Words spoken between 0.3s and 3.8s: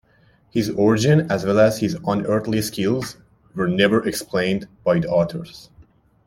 His origin, as well as his unearthly skills, were